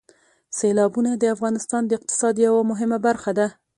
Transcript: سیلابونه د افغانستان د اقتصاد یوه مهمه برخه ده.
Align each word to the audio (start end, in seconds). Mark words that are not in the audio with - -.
سیلابونه 0.57 1.11
د 1.17 1.23
افغانستان 1.35 1.81
د 1.85 1.91
اقتصاد 1.99 2.35
یوه 2.47 2.61
مهمه 2.71 2.97
برخه 3.07 3.31
ده. 3.37 3.47